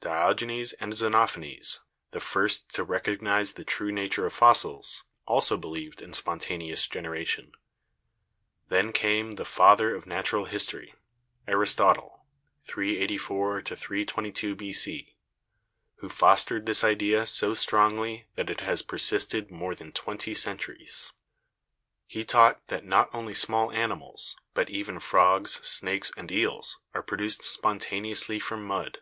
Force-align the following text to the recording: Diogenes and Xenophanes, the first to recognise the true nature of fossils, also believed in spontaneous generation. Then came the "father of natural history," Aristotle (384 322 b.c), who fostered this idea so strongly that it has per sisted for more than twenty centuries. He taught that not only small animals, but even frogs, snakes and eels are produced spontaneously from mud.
Diogenes 0.00 0.74
and 0.74 0.94
Xenophanes, 0.94 1.80
the 2.10 2.20
first 2.20 2.70
to 2.74 2.84
recognise 2.84 3.52
the 3.54 3.64
true 3.64 3.92
nature 3.92 4.26
of 4.26 4.32
fossils, 4.32 5.04
also 5.26 5.56
believed 5.56 6.00
in 6.02 6.12
spontaneous 6.14 6.86
generation. 6.86 7.52
Then 8.68 8.92
came 8.92 9.32
the 9.32 9.44
"father 9.46 9.94
of 9.94 10.06
natural 10.06 10.44
history," 10.46 10.94
Aristotle 11.46 12.26
(384 12.62 13.62
322 13.62 14.54
b.c), 14.54 15.16
who 15.96 16.08
fostered 16.08 16.64
this 16.66 16.84
idea 16.84 17.24
so 17.24 17.54
strongly 17.54 18.26
that 18.36 18.50
it 18.50 18.60
has 18.60 18.80
per 18.82 18.98
sisted 18.98 19.48
for 19.48 19.54
more 19.54 19.74
than 19.74 19.92
twenty 19.92 20.34
centuries. 20.34 21.12
He 22.06 22.24
taught 22.24 22.66
that 22.68 22.84
not 22.86 23.14
only 23.14 23.34
small 23.34 23.70
animals, 23.70 24.36
but 24.54 24.70
even 24.70 24.98
frogs, 24.98 25.54
snakes 25.66 26.10
and 26.14 26.30
eels 26.32 26.80
are 26.94 27.02
produced 27.02 27.42
spontaneously 27.42 28.38
from 28.38 28.66
mud. 28.66 28.98